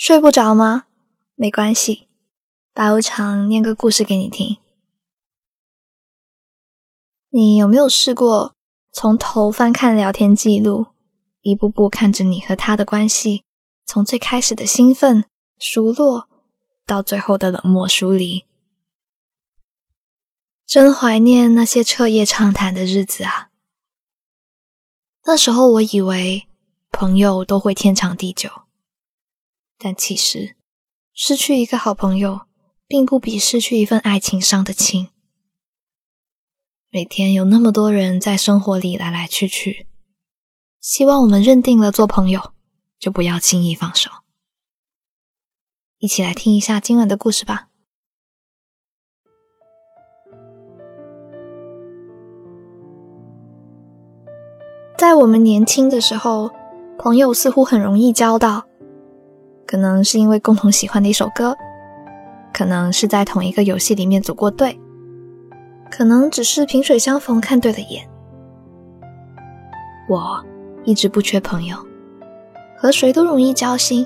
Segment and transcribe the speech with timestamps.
[0.00, 0.86] 睡不着吗？
[1.34, 2.08] 没关系，
[2.72, 4.56] 白无常念个故事给你听。
[7.28, 8.54] 你有没有试过
[8.90, 10.86] 从头翻看聊天记录，
[11.42, 13.44] 一步步看着你和他的关系，
[13.84, 15.26] 从最开始的兴奋、
[15.58, 16.30] 熟络，
[16.86, 18.46] 到最后的冷漠疏离？
[20.64, 23.50] 真怀念那些彻夜畅谈的日子啊！
[25.26, 26.48] 那时候我以为
[26.90, 28.48] 朋友都会天长地久。
[29.82, 30.56] 但其实，
[31.14, 32.42] 失去一个好朋友，
[32.86, 35.08] 并不比失去一份爱情伤得轻。
[36.90, 39.86] 每天有那么多人在生活里来来去去，
[40.82, 42.52] 希望我们认定了做朋友，
[42.98, 44.10] 就不要轻易放手。
[45.96, 47.68] 一起来听一下今晚的故事吧。
[54.98, 56.50] 在我们年轻的时候，
[56.98, 58.69] 朋友似乎很容易交到。
[59.70, 61.56] 可能是因为共同喜欢的一首歌，
[62.52, 64.76] 可能是在同一个游戏里面组过队，
[65.88, 68.04] 可能只是萍水相逢看对了眼。
[70.08, 70.44] 我
[70.82, 71.76] 一直不缺朋友，
[72.76, 74.04] 和谁都容易交心，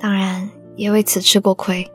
[0.00, 1.86] 当然也为此吃过亏。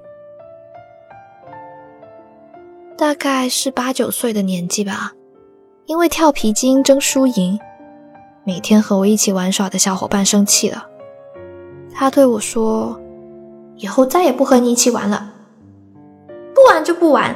[2.96, 5.14] 大概是八九岁的年纪吧，
[5.88, 7.60] 因为跳皮筋争输赢，
[8.44, 10.91] 每天和我一起玩耍的小伙伴生气了。
[11.94, 13.00] 他对我说
[13.78, 15.32] ：“以后再也不和你一起玩了，
[16.56, 17.36] 不玩就不玩。”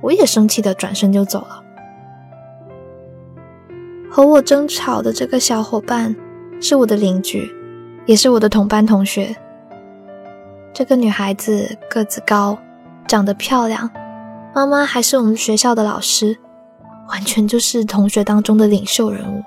[0.00, 1.62] 我也生气的转身就走了。
[4.10, 6.14] 和我争吵的这个小伙伴
[6.60, 7.50] 是我的邻居，
[8.06, 9.34] 也是我的同班同学。
[10.72, 12.58] 这个女孩子个子高，
[13.06, 13.90] 长得漂亮，
[14.54, 16.36] 妈妈还是我们学校的老师，
[17.08, 19.42] 完全就是同学当中的领袖人物。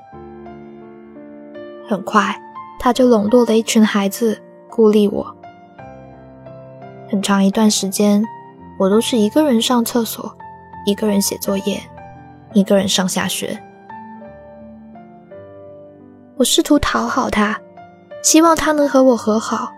[1.87, 2.35] 很快。
[2.79, 5.35] 他就笼络了一群孩子，孤立我。
[7.09, 8.23] 很长一段时间，
[8.77, 10.35] 我都是一个人上厕所，
[10.85, 11.81] 一个人写作业，
[12.53, 13.57] 一个人上下学。
[16.35, 17.59] 我试图讨好他，
[18.21, 19.71] 希望他能和我和好。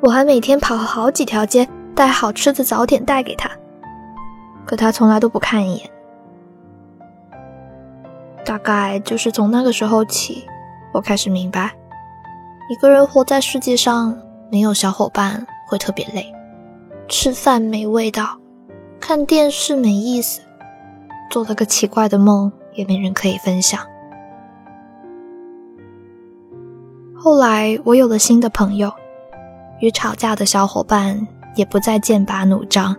[0.00, 3.50] 我还每天跑好几条街，带好吃的早点带给他，
[4.64, 5.90] 可他从来都不看一眼。
[8.44, 10.46] 大概就是从那个时候起。
[10.94, 11.74] 我开始明白，
[12.70, 14.16] 一个人活在世界上，
[14.48, 16.32] 没有小伙伴会特别累，
[17.08, 18.38] 吃饭没味道，
[19.00, 20.40] 看电视没意思，
[21.32, 23.80] 做了个奇怪的梦也没人可以分享。
[27.16, 28.92] 后来我有了新的朋友，
[29.80, 32.94] 与吵架的小伙伴也不再剑拔弩张，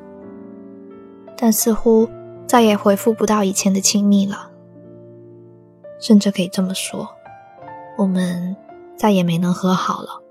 [1.37, 2.09] 但似乎
[2.45, 4.51] 再也恢复不到以前的亲密了，
[6.01, 7.09] 甚至可以这么说。
[7.97, 8.55] 我们
[8.95, 10.21] 再也没能和好了。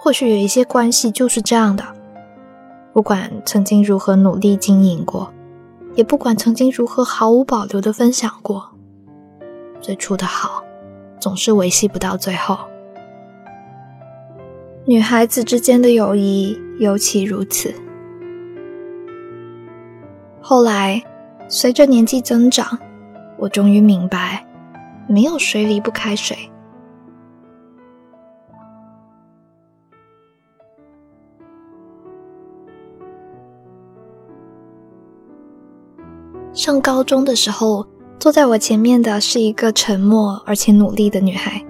[0.00, 1.84] 或许有一些关系就是这样的，
[2.92, 5.32] 不管曾经如何努力经营过，
[5.94, 8.68] 也不管曾经如何毫无保留的分享过，
[9.80, 10.64] 最初的好
[11.20, 12.58] 总是维系不到最后。
[14.84, 17.72] 女孩子之间的友谊尤其如此。
[20.40, 21.00] 后来，
[21.46, 22.76] 随着年纪增长，
[23.38, 24.44] 我终于明白。
[25.08, 26.36] 没有谁离不开水。
[36.52, 37.86] 上高中的时候，
[38.18, 41.64] 坐在我前面的是一个沉默而且努力的女孩。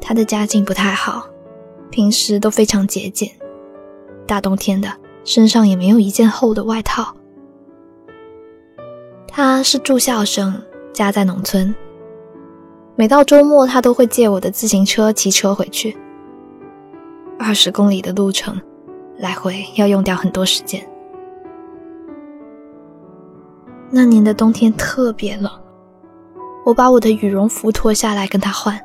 [0.00, 1.26] 她的家境不太好，
[1.90, 3.30] 平时都非常节俭，
[4.26, 4.88] 大冬天的
[5.24, 7.16] 身上也没有一件厚的外套。
[9.26, 10.62] 她是住校生。
[10.92, 11.74] 家在农村，
[12.96, 15.96] 每到周末，他都会借我的自行车骑车回去。
[17.38, 18.60] 二十公里的路程，
[19.16, 20.86] 来回要用掉很多时间。
[23.90, 25.50] 那年的冬天特别冷，
[26.64, 28.78] 我把我的羽绒服脱下来跟他换，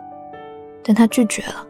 [0.84, 1.66] 但他拒绝了。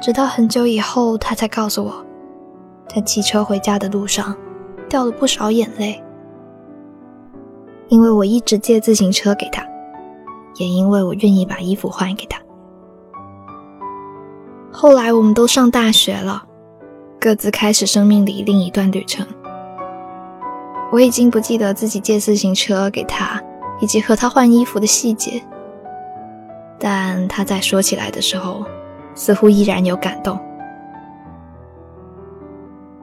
[0.00, 2.04] 直到很久以后，他才告诉我，
[2.88, 4.36] 在骑车回家的路上
[4.88, 6.02] 掉了不少眼泪。
[7.92, 9.62] 因为我一直借自行车给他，
[10.56, 12.40] 也因为我愿意把衣服换给他。
[14.72, 16.42] 后来我们都上大学了，
[17.20, 19.26] 各自开始生命里另一段旅程。
[20.90, 23.38] 我已经不记得自己借自行车给他
[23.78, 25.42] 以及和他换衣服的细节，
[26.78, 28.64] 但他在说起来的时候，
[29.14, 30.40] 似乎依然有感动。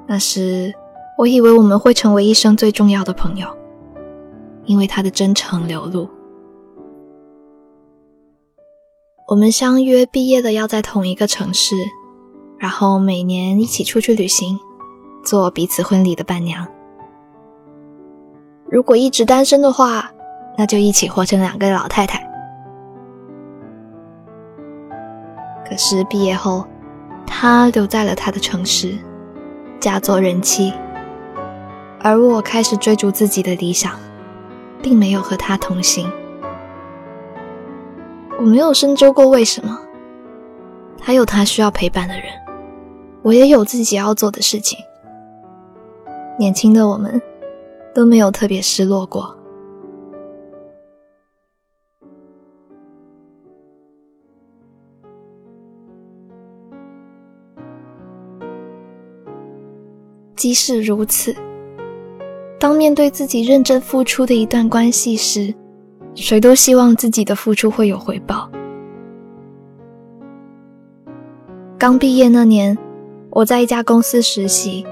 [0.07, 0.73] 那时，
[1.15, 3.58] 我以为我们会成为一生最重要的朋友。
[4.69, 6.07] 因为他的真诚流露，
[9.27, 11.75] 我们相约毕业的要在同一个城市，
[12.59, 14.59] 然后每年一起出去旅行，
[15.25, 16.67] 做彼此婚礼的伴娘。
[18.69, 20.11] 如果一直单身的话，
[20.55, 22.23] 那就一起活成两个老太太。
[25.67, 26.63] 可是毕业后，
[27.25, 28.95] 他留在了他的城市，
[29.79, 30.71] 嫁作人妻，
[31.99, 33.99] 而我开始追逐自己的理想，
[34.81, 36.09] 并没有和他同行。
[38.37, 39.77] 我没有深究过为什么，
[40.97, 42.25] 他有他需要陪伴的人，
[43.21, 44.79] 我也有自己要做的事情。
[46.37, 47.21] 年轻的我们
[47.93, 49.35] 都没有特别失落过。
[60.37, 61.35] 即使如此，
[62.59, 65.53] 当面对自己认真付出的一段关系时，
[66.13, 68.51] 谁都希望自己的付出会有回报。
[71.77, 72.77] 刚毕业那年，
[73.29, 74.85] 我在一家公司实习，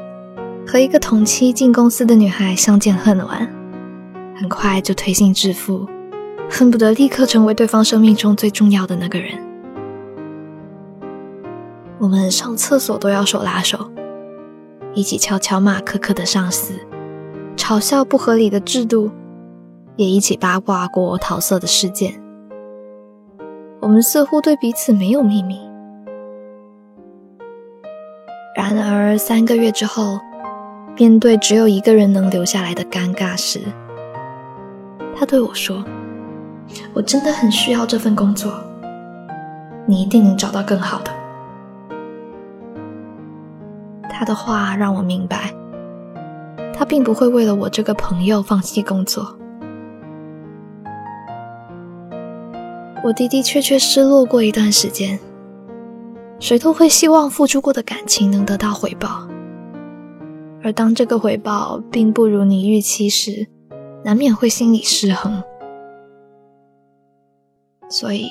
[0.65, 3.45] 和一个同期进公司的女孩相见恨晚，
[4.33, 5.85] 很快就推心置腹，
[6.49, 9.37] 恨不得立刻成为对方生命中最重要的那个人。
[11.99, 13.91] 我们上厕所都要手拉手。
[14.93, 16.73] 一起悄悄骂苛刻的上司，
[17.57, 19.11] 嘲笑不合理的制度，
[19.97, 22.13] 也一起八卦过桃色的事件。
[23.81, 25.59] 我们似乎对彼此没有秘密。
[28.55, 30.19] 然而三个月之后，
[30.97, 33.59] 面对只有一个人能留下来的尴尬时，
[35.15, 35.83] 他对我说
[36.93, 38.51] ：“我真的很需要这份工作，
[39.85, 41.11] 你一定能找到更好的。”
[44.09, 45.53] 他的话让我明白，
[46.77, 49.35] 他并不会为了我这个朋友放弃工作。
[53.03, 55.19] 我的的确确失落过一段时间，
[56.39, 59.27] 谁都会希望付出过的感情能得到回报，
[60.63, 63.47] 而当这个回报并不如你预期时，
[64.03, 65.41] 难免会心理失衡。
[67.89, 68.29] 所以，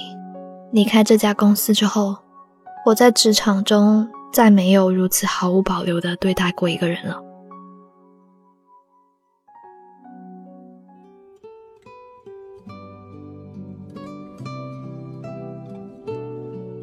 [0.70, 2.16] 离开这家公司之后，
[2.84, 4.08] 我在职场中。
[4.32, 7.22] 再没有如此毫无保留的对待过一个人了。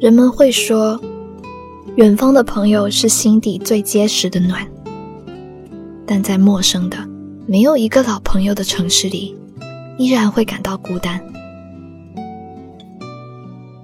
[0.04, 1.00] 人们会说，
[1.96, 4.62] 远方的朋友是心底最结实的暖，
[6.04, 6.98] 但在陌生的、
[7.46, 9.34] 没有一个老朋友的城市里，
[9.96, 11.18] 依然会感到孤单。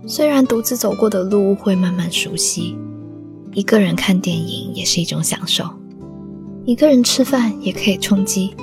[0.07, 2.77] 虽然独自走过的路会慢慢熟悉。
[3.55, 5.65] 一个人看电影也是一种享受，
[6.67, 8.55] 一个人吃饭也可以充饥。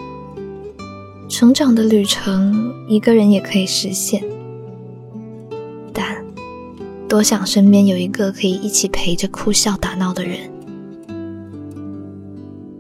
[1.28, 4.24] 成长的旅程，一个人也可以实现。
[7.08, 10.38] 多想身边有一个可以一起陪着哭笑打闹的人。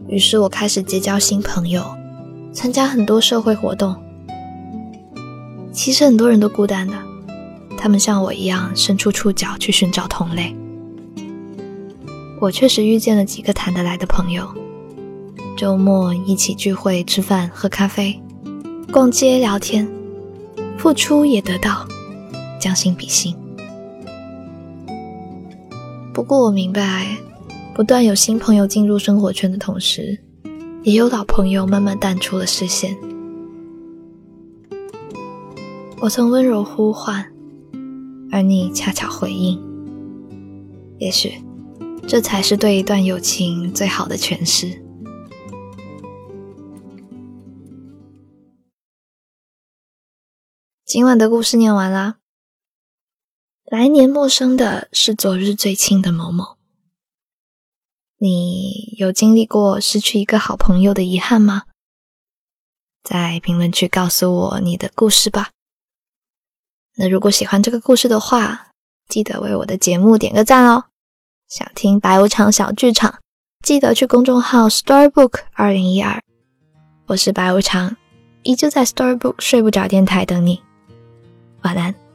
[0.10, 1.84] 于是我开始结交新朋友，
[2.52, 3.96] 参加很多社会活动。
[5.72, 6.94] 其实很多人都孤单的，
[7.78, 10.54] 他们像我一样伸出触角去寻找同类。
[12.42, 14.46] 我确实遇见了几个谈得来的朋友，
[15.56, 18.22] 周末一起聚会、吃饭、喝咖啡、
[18.92, 19.88] 逛街、聊天，
[20.78, 21.88] 付出也得到，
[22.60, 23.36] 将心比心。
[26.18, 27.16] 不过我明白，
[27.76, 30.20] 不断有新朋友进入生活圈的同时，
[30.82, 32.98] 也有老朋友慢慢淡出了视线。
[36.02, 37.24] 我曾温柔呼唤，
[38.32, 39.62] 而你恰巧回应。
[40.98, 41.34] 也许。
[42.08, 44.82] 这才是对一段友情最好的诠释。
[50.84, 52.16] 今晚的故事念完啦。
[53.70, 56.56] 来年陌生的是昨日最亲的某某。
[58.18, 61.64] 你有经历过失去一个好朋友的遗憾吗？
[63.04, 65.50] 在评论区告诉我你的故事吧。
[66.96, 68.70] 那如果喜欢这个故事的话，
[69.10, 70.86] 记得为我的节目点个赞哦。
[71.50, 73.20] 想听白无常小剧场，
[73.66, 76.24] 记得去公众号 Storybook 二零一二。
[77.08, 77.98] 我是白无常，
[78.44, 80.64] 依旧在 Storybook 睡不着电台等你。
[81.64, 82.07] 晚安。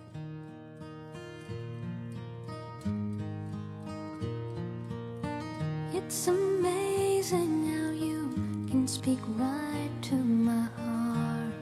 [9.03, 11.55] speak right to my heart.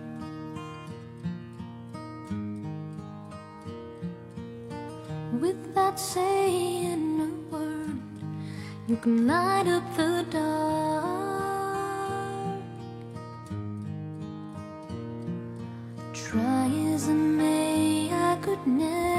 [5.41, 7.99] Without saying a word,
[8.89, 11.01] you can light up the dark.
[16.13, 19.10] Try as I may, I could never.